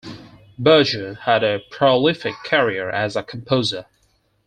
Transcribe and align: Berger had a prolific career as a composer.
Berger 0.57 1.13
had 1.13 1.43
a 1.43 1.59
prolific 1.69 2.33
career 2.43 2.89
as 2.89 3.15
a 3.15 3.21
composer. 3.21 3.85